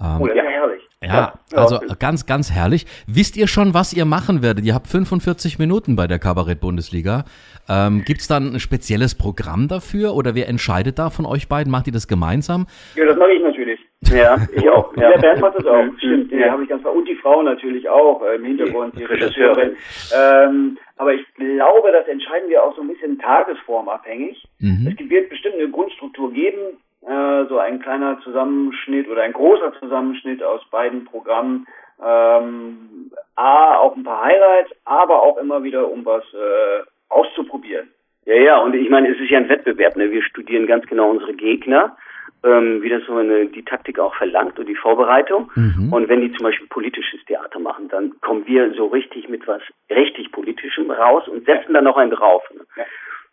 Ähm, 0.02 0.18
oh, 0.20 0.28
ja, 0.28 0.44
herrlich. 0.44 0.82
Ja, 1.04 1.34
also 1.56 1.80
ganz, 1.98 2.28
ganz 2.28 2.52
herrlich. 2.52 2.86
Wisst 3.08 3.36
ihr 3.36 3.48
schon, 3.48 3.74
was 3.74 3.92
ihr 3.92 4.06
machen 4.06 4.44
werdet? 4.44 4.66
Ihr 4.66 4.76
habt 4.76 4.86
45 4.86 5.58
Minuten 5.58 5.96
bei 5.96 6.06
der 6.06 6.20
Kabarett-Bundesliga. 6.20 7.26
Ähm, 7.68 8.04
Gibt 8.06 8.22
es 8.22 8.28
dann 8.28 8.54
ein 8.54 8.60
spezielles 8.60 9.16
Programm 9.16 9.68
dafür 9.68 10.14
oder 10.14 10.36
wer 10.36 10.48
entscheidet 10.48 11.00
da 11.00 11.10
von 11.10 11.26
euch 11.26 11.48
beiden? 11.48 11.72
Macht 11.72 11.88
ihr 11.88 11.94
das 11.94 12.08
gemeinsam? 12.08 12.68
Ja, 12.96 13.06
das 13.06 13.18
mache 13.18 13.32
ich 13.32 13.42
natürlich. 13.42 13.80
Ja, 14.14 14.38
ich 14.56 14.70
auch. 14.70 14.96
Ja. 14.96 15.10
Der 15.10 15.18
Bernd 15.18 15.42
macht 15.42 15.58
das 15.58 15.66
auch. 15.66 15.84
Mhm. 15.84 15.98
Stimmt, 15.98 16.32
ja. 16.34 16.52
habe 16.52 16.64
ich 16.64 16.70
ganz 16.70 16.86
Und 16.86 17.08
die 17.08 17.16
Frau 17.16 17.42
natürlich 17.42 17.90
auch 17.90 18.22
äh, 18.22 18.36
im 18.36 18.46
Hintergrund, 18.46 18.96
die 18.96 19.04
Regisseurin. 19.04 19.76
Ähm, 20.16 20.78
aber 20.98 21.16
ich 21.16 21.26
glaube, 21.34 21.92
das 21.92 22.08
entscheiden 22.08 22.48
wir 22.50 22.64
auch 22.64 22.76
so 22.76 22.82
ein 22.82 22.88
bisschen 22.88 23.18
tagesformabhängig. 23.18 24.44
Mhm. 24.60 24.96
Es 25.00 25.10
wird 25.10 25.30
bestimmt 25.30 25.56
eine 25.56 25.70
Grundstruktur 25.70 26.32
geben, 26.32 26.78
äh, 27.08 27.46
so 27.46 27.58
ein 27.58 27.82
kleiner 27.82 28.20
Zusammenschnitt 28.22 29.10
oder 29.10 29.24
ein 29.24 29.34
großer 29.34 29.74
Zusammenschnitt 29.80 30.44
aus 30.44 30.62
beiden 30.70 31.06
Programmen. 31.06 31.68
Ähm, 32.04 33.12
A, 33.36 33.78
auch 33.78 33.96
ein 33.96 34.04
paar 34.04 34.24
Highlights, 34.24 34.72
aber 34.86 35.22
auch 35.22 35.38
immer 35.38 35.64
wieder, 35.64 35.90
um 35.90 36.06
was 36.06 36.24
äh, 36.34 36.84
auszuprobieren. 37.10 37.90
Ja, 38.26 38.36
ja, 38.36 38.58
und 38.60 38.76
ich 38.76 38.90
meine, 38.90 39.10
es 39.10 39.20
ist 39.20 39.30
ja 39.30 39.40
ein 39.40 39.50
Wettbewerb. 39.50 39.96
Ne? 39.96 40.12
Wir 40.12 40.22
studieren 40.24 40.68
ganz 40.68 40.86
genau 40.86 41.10
unsere 41.10 41.34
Gegner, 41.34 41.98
ähm, 42.44 42.82
wie 42.84 42.90
das 42.90 43.04
so 43.08 43.16
eine, 43.16 43.48
die 43.48 43.66
Taktik 43.66 43.98
auch 43.98 44.14
verlangt 44.16 44.60
und 44.60 44.68
die 44.68 44.76
Vorbereitung. 44.76 45.52
Mhm. 45.56 45.92
Und 45.92 46.08
wenn 46.08 46.22
die 46.22 46.32
zum 46.34 46.44
Beispiel 46.44 46.68
politisches 46.68 47.24
Theater 47.26 47.60
machen, 47.60 47.88
dann 47.90 48.14
kommen 48.22 48.46
wir 48.46 48.74
so 48.74 48.88
richtig 48.88 49.28
mit 49.28 49.48
was 49.48 49.62
richtig 49.90 50.32
Politischem 50.32 50.92
raus 50.92 51.28
und 51.28 51.46
setzen 51.46 51.74
dann 51.74 51.84
noch 51.84 51.98
einen 51.98 52.12
drauf. 52.12 52.44
Ne? 52.54 52.62
Ja. 52.78 52.84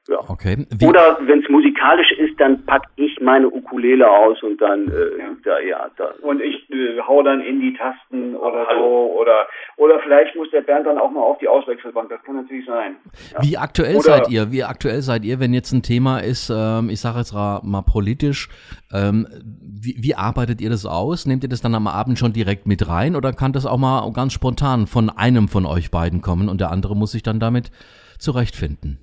Ja. 0.09 0.21
Okay. 0.27 0.67
Wie 0.71 0.87
Oder 0.87 1.19
wenn 1.21 1.41
es 1.41 1.49
musikalisch 1.51 2.13
ist, 2.13 2.41
dann 2.41 2.65
pack 2.65 2.85
ich 2.97 3.21
meine 3.21 3.47
Ukulele 3.47 4.11
aus 4.11 4.43
und 4.43 4.59
dann 4.59 4.89
äh, 4.89 5.19
ja. 5.19 5.37
da 5.45 5.61
ja 5.61 5.91
da. 5.99 6.15
Und 6.23 6.41
ich 6.41 6.69
äh, 6.71 6.99
hau 7.07 7.23
dann 7.23 7.43
in 7.43 7.61
die 7.61 7.75
Tasten 7.75 8.35
oder 8.35 8.67
so 8.75 9.15
oder 9.21 9.47
oder 9.77 10.01
vielleicht 10.01 10.35
muss 10.35 10.51
der 10.51 10.63
Bernd 10.63 10.87
dann 10.87 10.97
auch 10.97 11.11
mal 11.11 11.21
auf 11.21 11.37
die 11.39 11.49
Auswechselbank. 11.49 12.09
Das 12.09 12.23
kann 12.23 12.37
natürlich 12.37 12.65
sein. 12.65 12.97
Ja. 13.35 13.43
Wie 13.43 13.59
aktuell 13.59 13.97
oder 13.97 14.03
seid 14.03 14.31
ihr? 14.31 14.51
Wie 14.51 14.65
aktuell 14.65 15.03
seid 15.03 15.27
ihr, 15.27 15.41
wenn 15.41 15.53
jetzt 15.53 15.73
ein 15.73 15.83
Thema 15.83 16.21
ist? 16.21 16.49
Ähm, 16.49 16.89
ich 16.89 17.01
sage 17.01 17.19
jetzt 17.19 17.35
mal 17.35 17.83
politisch. 17.87 18.49
Ähm, 18.95 19.27
wie, 19.61 19.97
wie 19.99 20.15
arbeitet 20.15 20.63
ihr 20.63 20.71
das 20.71 20.87
aus? 20.87 21.27
Nehmt 21.27 21.43
ihr 21.43 21.51
das 21.51 21.61
dann 21.61 21.75
am 21.75 21.87
Abend 21.87 22.19
schon 22.19 22.33
direkt 22.33 22.67
mit 22.67 22.89
rein 22.89 23.15
oder 23.15 23.35
kann 23.35 23.53
das 23.53 23.67
auch 23.67 23.77
mal 23.77 24.11
ganz 24.15 24.33
spontan 24.33 24.87
von 24.87 25.11
einem 25.11 25.49
von 25.49 25.67
euch 25.67 25.91
beiden 25.91 26.23
kommen 26.23 26.49
und 26.49 26.63
der 26.63 26.71
andere 26.71 26.97
muss 26.97 27.13
sich 27.13 27.23
dann 27.23 27.41
damit 27.41 27.71
zurechtfinden? 28.19 28.99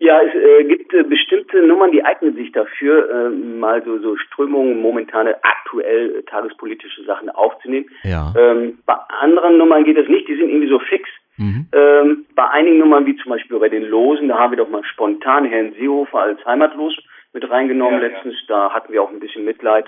Ja, 0.00 0.20
es 0.22 0.32
äh, 0.32 0.64
gibt 0.64 0.94
äh, 0.94 1.02
bestimmte 1.02 1.60
Nummern, 1.60 1.90
die 1.90 2.04
eignen 2.04 2.34
sich 2.36 2.52
dafür, 2.52 3.10
äh, 3.10 3.28
mal 3.30 3.82
so, 3.84 3.98
so 3.98 4.16
Strömungen, 4.16 4.80
momentane, 4.80 5.36
aktuell 5.42 6.16
äh, 6.16 6.22
tagespolitische 6.22 7.02
Sachen 7.04 7.28
aufzunehmen. 7.30 7.86
Ja. 8.04 8.32
Ähm, 8.38 8.78
bei 8.86 8.94
anderen 9.20 9.58
Nummern 9.58 9.84
geht 9.84 9.98
das 9.98 10.08
nicht, 10.08 10.28
die 10.28 10.36
sind 10.36 10.50
irgendwie 10.50 10.68
so 10.68 10.78
fix. 10.78 11.08
Mhm. 11.36 11.66
Ähm, 11.72 12.26
bei 12.36 12.48
einigen 12.48 12.78
Nummern, 12.78 13.06
wie 13.06 13.16
zum 13.16 13.30
Beispiel 13.30 13.58
bei 13.58 13.68
den 13.68 13.84
Losen, 13.84 14.28
da 14.28 14.38
haben 14.38 14.52
wir 14.52 14.58
doch 14.58 14.68
mal 14.68 14.84
spontan 14.84 15.44
Herrn 15.46 15.72
Seehofer 15.72 16.20
als 16.20 16.44
Heimatlos 16.44 16.96
mit 17.32 17.48
reingenommen 17.50 18.00
ja, 18.00 18.08
letztens. 18.08 18.34
Ja. 18.48 18.68
Da 18.68 18.74
hatten 18.74 18.92
wir 18.92 19.02
auch 19.02 19.10
ein 19.10 19.20
bisschen 19.20 19.44
Mitleid. 19.44 19.86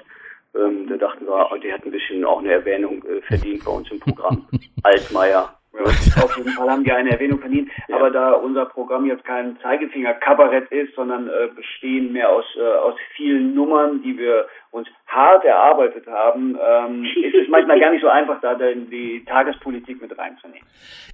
Ähm, 0.57 0.89
da 0.89 0.97
dachten 0.97 1.27
wir, 1.27 1.49
oh, 1.53 1.57
der 1.57 1.75
hat 1.75 1.85
ein 1.85 1.93
bisschen 1.93 2.25
auch 2.25 2.41
eine 2.41 2.51
Erwähnung 2.51 3.05
äh, 3.05 3.21
verdient 3.23 3.65
bei 3.65 3.71
uns 3.71 3.89
im 3.93 4.01
Programm. 4.01 4.49
Altmaier. 4.83 5.60
Ja, 5.73 5.83
auf 6.25 6.37
jeden 6.37 6.51
Fall 6.51 6.69
haben 6.69 6.83
die 6.83 6.91
eine 6.91 7.11
Erwähnung 7.11 7.39
verdient. 7.39 7.71
Ja. 7.89 7.97
Aber 7.97 8.11
da 8.11 8.33
unser 8.33 8.67
Programm 8.67 9.07
jetzt 9.07 9.25
kein 9.25 9.57
Zeigefinger-Kabarett 9.61 10.71
ist, 10.73 10.95
sondern 10.97 11.29
äh, 11.29 11.49
bestehen 11.55 12.13
mehr 12.13 12.29
aus, 12.31 12.45
äh, 12.57 12.61
aus 12.61 12.95
vielen 13.17 13.55
Nummern, 13.55 14.03
die 14.03 14.19
wir 14.19 14.47
uns 14.73 14.89
hart 15.07 15.45
erarbeitet 15.45 16.07
haben, 16.07 16.57
ähm, 16.61 17.05
ist 17.05 17.35
es 17.35 17.49
manchmal 17.49 17.79
gar 17.79 17.91
nicht 17.93 18.03
so 18.03 18.09
einfach, 18.09 18.41
da 18.41 18.55
die 18.55 19.25
Tagespolitik 19.27 20.01
mit 20.01 20.17
reinzunehmen. 20.17 20.67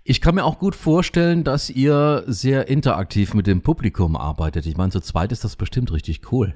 Ich 0.05 0.21
kann 0.21 0.35
mir 0.35 0.45
auch 0.45 0.59
gut 0.59 0.75
vorstellen, 0.75 1.45
dass 1.45 1.69
ihr 1.71 2.23
sehr 2.27 2.69
interaktiv 2.69 3.35
mit 3.35 3.47
dem 3.47 3.63
Publikum 3.63 4.17
arbeitet. 4.17 4.67
Ich 4.67 4.77
meine, 4.77 4.91
zu 4.91 5.01
zweit 5.01 5.33
ist 5.33 5.45
das 5.45 5.57
bestimmt 5.57 5.93
richtig 5.93 6.33
cool. 6.33 6.55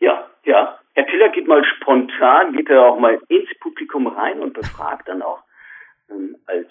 Ja, 0.00 0.26
ja. 0.44 0.78
Herr 0.94 1.06
Tiller 1.06 1.28
geht 1.28 1.46
mal 1.46 1.62
spontan, 1.64 2.52
geht 2.52 2.70
er 2.70 2.86
auch 2.86 2.98
mal 2.98 3.18
ins 3.28 3.50
Publikum 3.60 4.06
rein 4.06 4.40
und 4.40 4.54
befragt 4.54 5.08
dann 5.08 5.22
auch 5.22 5.45
ähm, 6.10 6.36
als, 6.46 6.68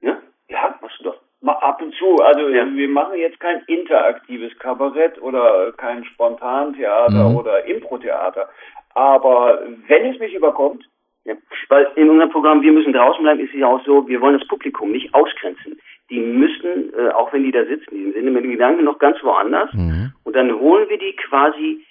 ne? 0.00 0.20
Ja, 0.48 0.78
machst 0.80 1.00
du 1.00 1.04
doch. 1.04 1.20
Mal 1.42 1.52
ab 1.54 1.80
und 1.80 1.94
zu. 1.94 2.16
Also 2.16 2.48
ja. 2.48 2.66
wir 2.70 2.88
machen 2.88 3.16
jetzt 3.18 3.40
kein 3.40 3.62
interaktives 3.66 4.56
Kabarett 4.58 5.20
oder 5.22 5.72
kein 5.72 6.04
Spontantheater 6.04 7.30
mhm. 7.30 7.36
oder 7.36 7.64
Impro-Theater. 7.64 8.48
Aber 8.94 9.62
wenn 9.86 10.12
es 10.12 10.18
mich 10.18 10.34
überkommt, 10.34 10.84
ja, 11.24 11.34
weil 11.68 11.88
in 11.96 12.10
unserem 12.10 12.30
Programm 12.30 12.62
Wir 12.62 12.72
müssen 12.72 12.92
draußen 12.92 13.22
bleiben, 13.22 13.40
ist 13.40 13.54
es 13.54 13.60
ja 13.60 13.66
auch 13.66 13.84
so, 13.84 14.08
wir 14.08 14.20
wollen 14.20 14.38
das 14.38 14.48
Publikum 14.48 14.90
nicht 14.90 15.14
ausgrenzen. 15.14 15.78
Die 16.10 16.18
müssen, 16.18 16.92
äh, 16.94 17.10
auch 17.10 17.32
wenn 17.32 17.44
die 17.44 17.52
da 17.52 17.64
sitzen, 17.64 17.94
die 17.94 18.12
sind 18.12 18.32
mit 18.32 18.42
den 18.42 18.52
Gedanken 18.52 18.84
noch 18.84 18.98
ganz 18.98 19.22
woanders. 19.22 19.72
Mhm. 19.72 20.12
Und 20.24 20.34
dann 20.34 20.52
holen 20.58 20.88
wir 20.88 20.98
die 20.98 21.14
quasi 21.16 21.84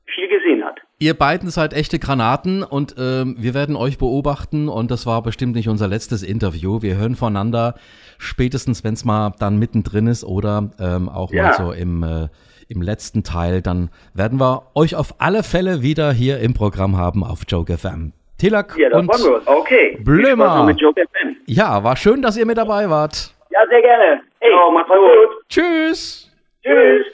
viel 0.05 0.27
gesehen 0.27 0.63
hat. 0.63 0.79
Ihr 0.99 1.13
beiden 1.13 1.49
seid 1.49 1.73
echte 1.73 1.99
Granaten 1.99 2.63
und 2.63 2.95
ähm, 2.97 3.35
wir 3.37 3.53
werden 3.53 3.75
euch 3.75 3.97
beobachten 3.97 4.69
und 4.69 4.91
das 4.91 5.05
war 5.05 5.21
bestimmt 5.21 5.55
nicht 5.55 5.67
unser 5.67 5.87
letztes 5.87 6.23
Interview. 6.23 6.81
Wir 6.81 6.95
hören 6.95 7.15
voneinander 7.15 7.75
spätestens, 8.17 8.83
wenn 8.83 8.93
es 8.93 9.05
mal 9.05 9.33
dann 9.39 9.57
mittendrin 9.57 10.07
ist 10.07 10.23
oder 10.23 10.71
ähm, 10.79 11.09
auch 11.09 11.31
ja. 11.31 11.43
mal 11.43 11.53
so 11.53 11.71
im, 11.71 12.03
äh, 12.03 12.27
im 12.69 12.81
letzten 12.81 13.23
Teil. 13.23 13.61
Dann 13.61 13.89
werden 14.13 14.39
wir 14.39 14.63
euch 14.75 14.95
auf 14.95 15.15
alle 15.19 15.43
Fälle 15.43 15.81
wieder 15.81 16.11
hier 16.11 16.39
im 16.39 16.53
Programm 16.53 16.97
haben 16.97 17.23
auf 17.23 17.41
Joke 17.47 17.77
FM. 17.77 18.13
Tilak 18.37 18.77
ja, 18.77 18.95
und 18.97 19.09
okay. 19.45 19.97
Blömer. 20.01 20.63
Mit 20.65 20.79
Joke 20.79 21.01
FM. 21.01 21.37
Ja, 21.45 21.83
war 21.83 21.95
schön, 21.95 22.21
dass 22.21 22.37
ihr 22.37 22.45
mit 22.45 22.57
dabei 22.57 22.89
wart. 22.89 23.33
Ja, 23.51 23.59
sehr 23.69 23.81
gerne. 23.81 24.21
Hey, 24.39 24.51
oh, 24.53 24.71
macht's 24.71 24.89
gut. 24.89 25.47
Tschüss. 25.49 26.31
Tschüss. 26.63 27.05